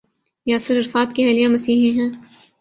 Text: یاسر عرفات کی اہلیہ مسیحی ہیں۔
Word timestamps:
یاسر 0.47 0.75
عرفات 0.77 1.09
کی 1.15 1.21
اہلیہ 1.23 1.47
مسیحی 1.47 1.89
ہیں۔ 1.97 2.09